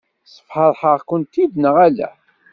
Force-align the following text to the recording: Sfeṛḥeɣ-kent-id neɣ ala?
Sfeṛḥeɣ-kent-id 0.33 1.51
neɣ 1.57 1.75
ala? 1.87 2.09